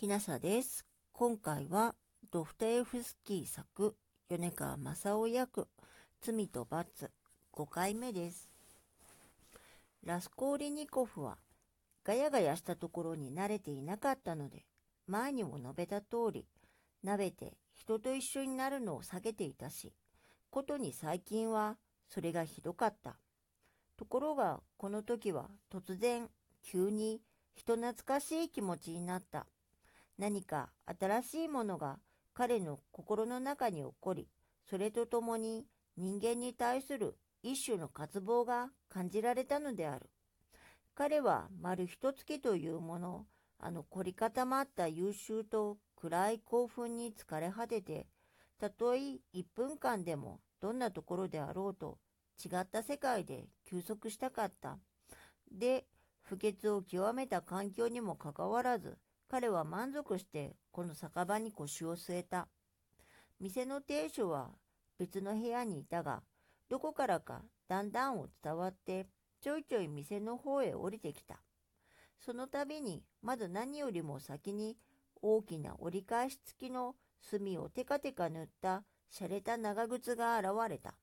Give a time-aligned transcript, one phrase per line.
[0.00, 0.86] きなさです。
[1.12, 1.94] 今回は
[2.30, 3.94] ドフテエフスキー作
[4.30, 5.68] 米川正夫役
[6.22, 7.10] 罪と罰
[7.52, 8.50] 5回目です。
[10.02, 11.36] ラスコーリニコフは
[12.02, 14.64] ガヤガヤしたところに慣れていなかったので
[15.06, 16.46] 前にも述べた通り
[17.02, 19.92] 鍋て人と一緒になるのを避けていたし
[20.48, 21.76] ことに最近は
[22.08, 23.18] それがひどかった。
[23.98, 26.30] ところがこの時は突然
[26.62, 27.20] 急に
[27.54, 29.44] 人懐かしい気持ちになった。
[30.20, 30.68] 何か
[31.00, 31.98] 新しいものが
[32.34, 34.28] 彼の心の中に起こり、
[34.68, 35.64] それとともに
[35.96, 40.10] 人間に対する一種の渇望が感じられたのである。
[40.94, 43.24] 彼は丸一月というもの、
[43.58, 48.06] あの凝り固まった優秀と暗い興奮に疲れ果てて、
[48.58, 49.20] たとえ1
[49.56, 51.96] 分間でもどんなところであろうと
[52.44, 54.76] 違った世界で休息したかった。
[55.50, 55.86] で、
[56.20, 58.98] 不潔を極めた環境にもかかわらず、
[59.30, 62.48] 彼は満足してこの酒場に腰を据えた。
[63.38, 64.50] 店の亭主は
[64.98, 66.24] 別の部屋にいたが、
[66.68, 69.06] どこからかだんだんを伝わって
[69.40, 71.40] ちょいちょい店の方へ降りてきた。
[72.18, 74.76] その度にまず何よりも先に
[75.22, 80.94] 大きな折り返し付きの墨をテカテカ塗った洒落た長靴が現れた。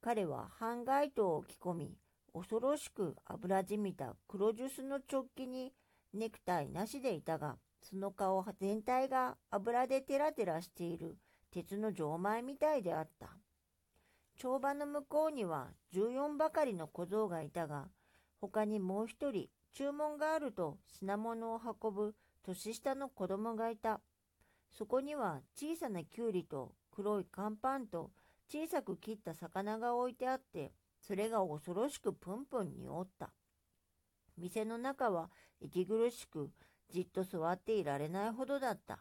[0.00, 1.98] 彼は半街灯を着込み、
[2.32, 5.74] 恐ろしく油じみた黒ジュースの直帰に
[6.12, 11.16] ネクタイなしでいたが、その顔全体が油でテラテラしている
[11.50, 13.28] 鉄の錠前みたいであった。
[14.36, 17.88] 帳場の向こうには14ばかりの小僧がいたが、
[18.40, 24.00] 他にもう一人注文があると品物を運ぶ年下の子供がいた。
[24.72, 28.10] そこには小さなきゅうりと黒い乾パンと
[28.48, 33.30] 小さく切った魚が置いてあって、それが恐ろしくプンプンにおった。
[34.40, 36.50] 店の中は息苦しく
[36.90, 38.98] じっと座っていられないほどだった。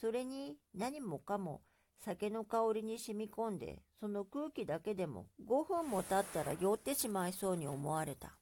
[0.00, 1.60] それに何もかも
[2.04, 8.32] 酒の香りに染み込んで、その空気だけでも5分も経ったら酔ってしまいそうに思われた。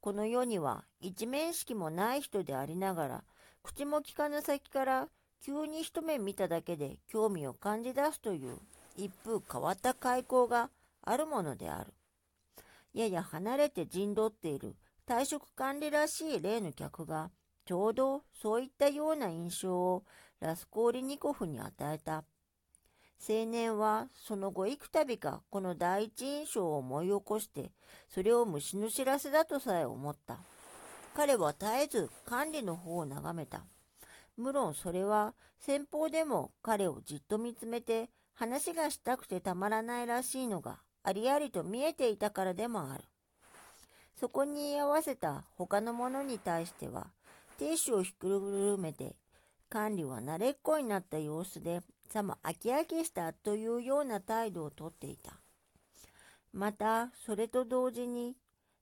[0.00, 3.24] この世には一面識もない人でありながら、
[3.62, 5.08] 口も利かぬ先から
[5.42, 8.58] 急に一目見ただけで興味を感じ出すという
[8.96, 10.70] 一風変わった開口が
[11.02, 11.92] あるものである。
[12.94, 17.30] やや離れて陣取っている退職管理らしい例の客が、
[17.66, 20.04] ちょうどそういったような印象を
[20.40, 22.24] ラスコーリニコフに与えた。
[23.26, 27.72] 青年はその後幾度かこの第一印象を思い起こして、
[28.08, 30.38] それを虫の知らせだとさえ思った。
[31.14, 33.64] 彼は絶えず管理の方を眺めた。
[34.36, 43.04] 無論それは先方でも彼をじっと見つめて話がしたくてたまらないらしいのがありありと見えていたからでもある。
[44.16, 47.08] そこに居合わせた他の者に対しては、
[47.58, 49.16] 亭主をひっくるめて、
[49.68, 55.40] 管理は慣れっこになった様子で、さも飽き飽きしたというような態度をとっていた。
[56.52, 58.36] また、それと同時に、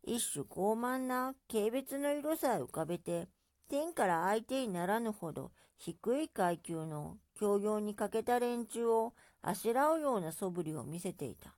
[0.05, 3.29] 一種傲慢な軽蔑の色さえ浮かべて、
[3.69, 11.55] 天から相手にならぬほど低い階級の教養に欠けた連中をあしらうような素振りを見せていた。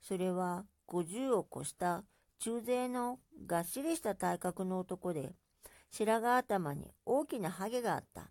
[0.00, 2.04] それは50を越した
[2.38, 5.34] 中背のがっしりした体格の男で、
[5.90, 8.30] 白髪頭に大きなハゲがあった。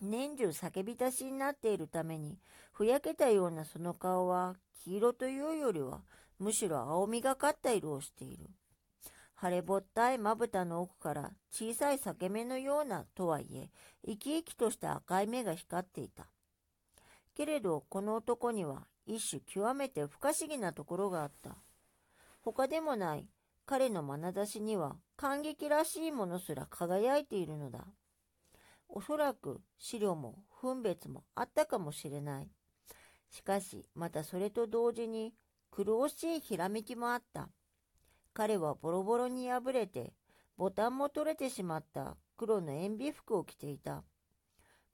[0.00, 2.38] 年中叫び出しになっているために、
[2.72, 6.02] ふやけたようなその顔は黄色というよりは、
[6.38, 8.50] むしろ青みがかった色をしている。
[9.40, 13.70] 腫れぼったいまぶたの奥から小さい裂け目のようなとはいえ、
[14.04, 16.26] 生き生きとした赤い目が光っていた。
[17.34, 21.56] けれど、この男には一種極めて不可思議なところがあった。
[22.40, 23.28] 他でもない
[23.66, 27.84] 彼の眼差しには感激らしいものすら輝いているのだ。
[28.88, 32.48] おそらく資料も分別もあったかもしれない。
[33.30, 35.34] しかし、またそれと同時に
[35.70, 37.50] 苦しいひらめきもあった。
[38.32, 40.14] 彼はボロボロに破れて、
[40.56, 44.02] ボタンも取れてしまった黒の塩ビ服を着ていた。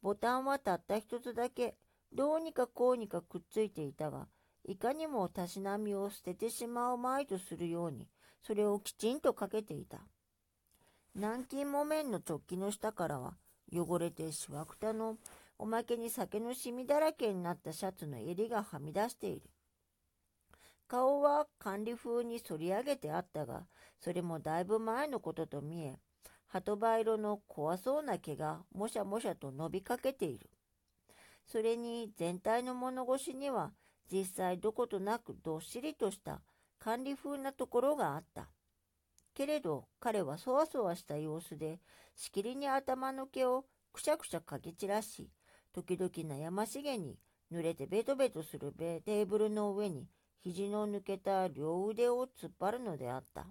[0.03, 1.77] ボタンはたった一つだけ、
[2.13, 4.27] どうにかこうにかくっついていたが、
[4.67, 8.09] いかにもたしなみを捨ててしまうまいとするように、
[8.43, 9.99] それをきちんとかけていた。
[11.15, 13.35] 南京木綿の直帰の下からは、
[13.73, 15.19] 汚れてしわくたの、
[15.59, 19.43] おまけに酒の染みだらけになったシャツの襟がはみ出している。
[20.89, 23.67] 顔は管理風に反り上げてあったが、
[24.01, 25.99] それもだいぶ前のことと見え、
[26.47, 30.49] 鳩場色の怖そうな毛がもしゃもしゃと伸びかけている。
[31.47, 33.73] それに全体の物腰には
[34.11, 36.41] 実際どことなくどっしりとした
[36.79, 38.49] 管理風なところがあった。
[39.35, 41.81] けれど彼はそわそわした様子で、
[42.15, 45.31] しきりに頭の毛をくしゃくしゃかき散らし、
[45.73, 47.19] 時々悩ましげに
[47.53, 50.07] 濡れてベトベトするテーブルの上に
[50.41, 53.47] 肘の抜けた両腕を突っ張るのであった。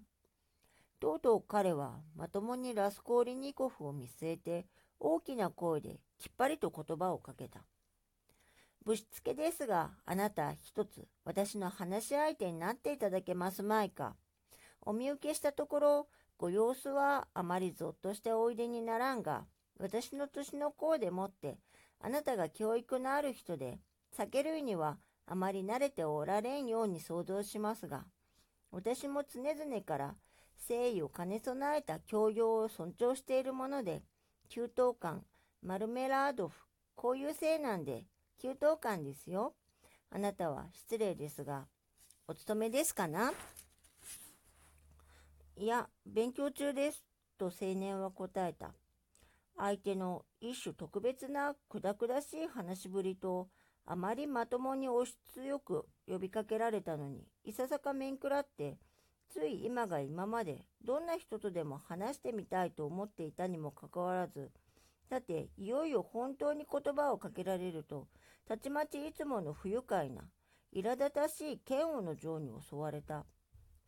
[1.00, 4.66] とうとう彼はまともにラスコーリニコフを見据えて
[5.00, 7.60] 大きな声できっぱりと言葉をかけた。
[8.86, 14.16] ぶしつけですが、あなた一つ私の話し相手になっていただけますまいか。
[14.82, 16.08] お見受けしたところ、
[16.38, 19.46] ご様子はあまりぞっとしておいでにならんが、
[19.80, 21.58] 私の年の子でもって、
[22.02, 23.80] あなたが教育のある人で、
[24.12, 28.06] 酒類にはあまり慣れておられんように想像しますが、
[28.72, 30.16] 私も常々から
[30.70, 34.04] 誠意を兼ね備えた教養を尊重しているもので、
[34.50, 35.22] 給湯館、
[35.62, 36.56] マルメラードフ、
[36.96, 38.06] こういうせいなんで、
[38.42, 39.54] 給湯館ですよ。
[40.12, 41.66] あなたは失礼ですが、
[42.28, 43.32] お勤めですかな？
[45.56, 47.04] いや、勉強中です。
[47.38, 48.74] と青年は答えた。
[49.58, 53.48] 相手の一種特別なくだくだしい話しぶりと、
[53.86, 58.78] あまりまともに押し強く呼びかけられたのに、いささか面食らって、
[59.30, 64.52] つい今が今までどんな人とでも話してみたいと思っていたにもかかわらず、
[65.10, 68.08] だっていよいよ本当に言葉をかけられると、
[68.48, 70.24] たちまちいつもの不愉快な、
[70.76, 73.26] 苛立たしい嫌悪の情に襲われた。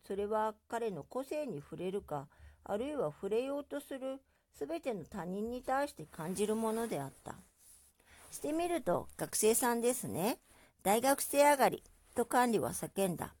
[0.06, 2.28] それは彼の個性に触れるか、
[2.64, 4.20] あるいは触れようとする
[4.58, 7.34] 全ての他人に対して感じるものであった。
[8.30, 10.38] してみると学生さんですね。
[10.82, 11.82] 大学生上がり、
[12.14, 13.34] と管理は叫んだ。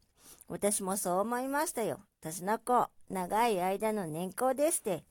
[0.48, 2.00] 私もそう思いましたよ。
[2.20, 5.04] 私の子、長い間の年功ですって。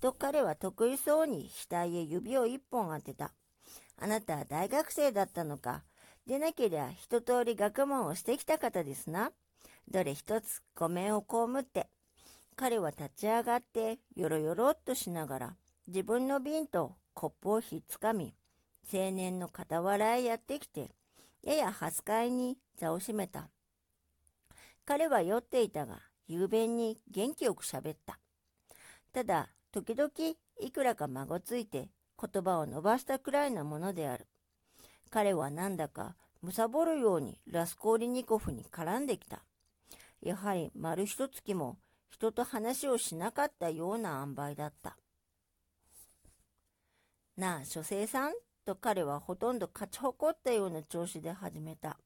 [0.00, 3.32] と彼は得意そうに額へ指を一本当てた。
[4.00, 5.82] あなたは大学生だったのか。
[6.26, 9.32] でなけりゃ一通り学問をしてきた方ですな。
[9.90, 11.88] どれ一つごめんを被って。
[12.54, 15.56] 彼は立ち上がってよろよろっとしながら
[15.86, 18.34] 自分の瓶とコップをひっつかみ、
[18.92, 20.90] 青年の傍らへやってきて、
[21.42, 23.48] やや恥ずかいに座を閉めた。
[24.84, 28.18] 彼は酔っていたが、雄弁に元気よく喋った。
[29.12, 30.10] ただ、時々
[30.60, 31.88] いくらか孫ついて
[32.20, 34.26] 言葉を伸ばしたくらいなものである。
[35.10, 39.42] 彼はなんだか貪るようにラスコーリニコフに絡んできた。
[40.20, 41.78] やはり丸一月も
[42.08, 44.96] 人と話をしなかったような塩梅だった。
[47.36, 48.32] なあ、書生さん？
[48.64, 51.98] と彼はほとんど勝ち誇ったような調子で始めた。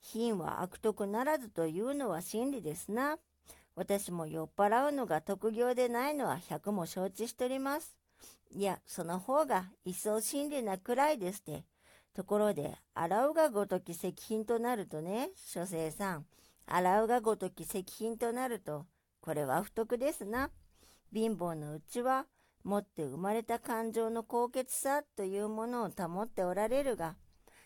[0.00, 3.18] 品は悪徳ならずというのは真理ですな。
[3.76, 7.94] 私も酔っ払うのが特業でないのは百も承知しております。
[8.50, 11.64] いや、その方が一層真理なくらいですって。
[12.14, 16.26] ところで、洗うがごとき石品となるとね、書生さん、
[16.64, 18.86] 洗うがごとき石品となると、
[19.20, 20.50] これは不徳ですな。
[21.12, 22.24] 貧乏のうちは、
[22.64, 27.16] 持って生まれた感情の高潔さというものを保っておられるが、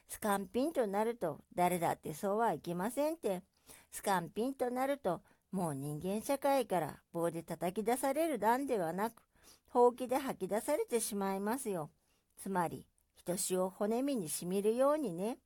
[0.09, 3.43] スカンピンとなると誰だってそうはいきませんって。
[3.93, 9.23] スカンピンとなるともう人間社会から棒で叩き出される段ではなく、
[9.69, 11.91] ほうきで吐き出されてしまいますよ。
[12.39, 12.87] つまり、
[13.17, 15.39] 人しを骨身にしみるようにね。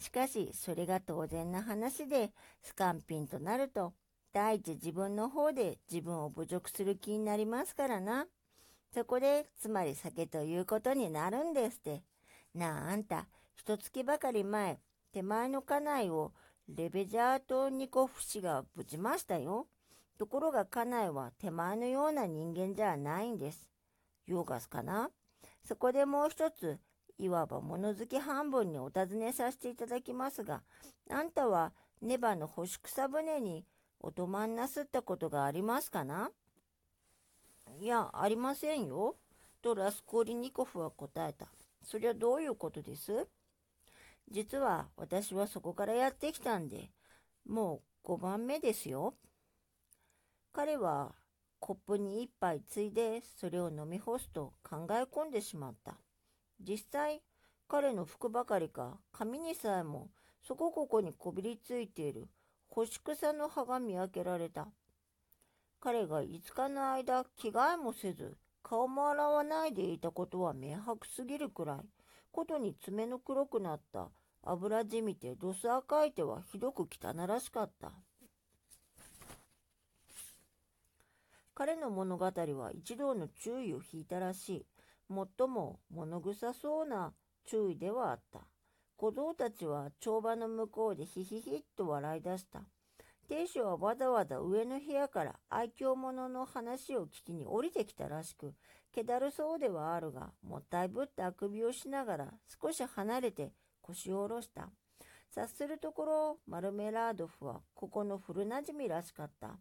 [0.00, 2.32] しかし、それが当然な話で、
[2.62, 3.94] スカンピンとなると、
[4.32, 8.26] 第一自分の方で自分を侮辱する気になりますからな。
[8.92, 12.02] そこで、つまり酒ということになるんですって。
[12.54, 14.80] なあ、あんた、一月ばかり前、
[15.12, 16.32] 手前の家内を
[16.68, 19.66] レベジャートニコフ氏がぶちましたよ。
[20.18, 23.70] ところが家内は手前のような人間じゃないんです。
[24.26, 25.08] ヨーガスかな？
[25.66, 26.78] そこでもう一つ、
[27.18, 30.60] いわば物好き半分にお尋ねさせていただきますが、
[31.10, 31.72] あんたは
[32.02, 33.64] ネバの干し草船に
[34.00, 36.30] お泊まんなすったことがありますかな？
[37.80, 39.16] いや、ありませんよ。
[39.62, 41.48] とラスコーリニコフは答えた。
[41.82, 43.26] そりゃどういうことです？
[44.30, 46.90] 実は私はそこからやってきたんで、
[47.46, 49.14] もう5番目ですよ。
[50.52, 51.14] 彼は
[51.60, 55.96] コップに一杯ついでそれを飲み干すと考え込んでしまった。
[56.60, 57.22] 実際、
[57.68, 60.10] 彼の服ばかりか髪にさえも
[60.46, 62.28] そこここにこびりついている
[62.68, 64.68] 干し草の葉が見分けられた。
[65.80, 71.78] 彼が5日の間着替えもせず顔も洗わないでいたことは明白すぎるくらい、
[72.32, 74.10] ことに爪の黒くなった
[74.42, 77.92] 油じみてどす赤い手はひどく汚らしかった。
[81.54, 84.66] 彼の物語は一同の注意を引いたらしい。
[85.10, 87.12] 最も物臭そうな
[87.46, 88.40] 注意ではあった。
[88.96, 92.60] 小僧たちは帳場の向こうでヒヒヒッと笑い出した。
[93.28, 98.54] 亭主はわざわざ上の部屋から愛嬌者の話を聞きに降りてきたらしく、
[98.90, 104.70] 気だるそうではあるが、もったいぶってあくびをしながら少し離れて腰を下ろした。
[105.30, 109.58] 察するところ、マルメラードフはここの古なじみらしかった。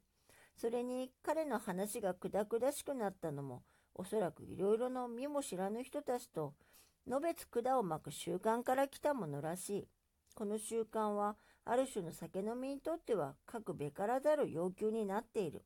[0.55, 6.53] それに彼の話がくだくだしくなったのも、おそらくいろいろの身も知らぬ人たちと、
[7.05, 9.87] のべつ管を巻く習慣から来たものらしい。
[10.35, 11.35] この習慣は、
[11.69, 15.63] ある種の酒飲みにとっては、各べからざる要求になっている。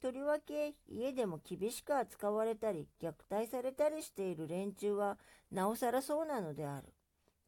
[0.00, 5.16] とりわけ、家でも厳しく扱われたり、虐待されたりしている連中は、
[5.52, 6.92] なおさらそうなのである。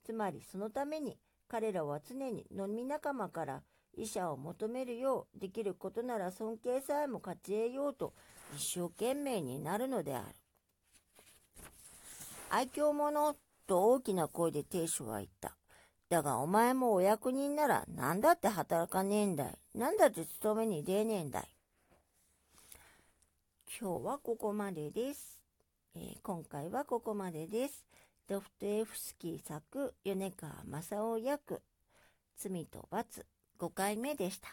[0.05, 1.19] つまり、そのために、
[1.49, 3.63] 彼らは常に飲み仲間から
[3.97, 8.15] 医者を求めるようできることなら尊敬さえも勝ち得ようと
[8.57, 10.27] 一生懸命になるのである。
[12.51, 13.35] 愛嬌者
[13.67, 15.60] と大きな声で亭主は言った。
[16.11, 19.59] だがお前もお役人なら何だって働かねえんだい。
[19.77, 21.49] 何だって勤めに出ねえんだい。
[23.81, 25.41] 今日はここまでです。
[25.95, 27.87] えー、今回はここまでです。
[28.29, 31.63] ドフトエフスキー作米川正夫役
[32.37, 33.25] 罪と罰
[33.61, 34.49] 5回目でした。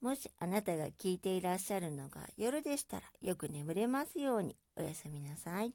[0.00, 5.74] もしあなたが聞いていらっしゃるのが夜でしたらよく眠れますようにおやすみなさい。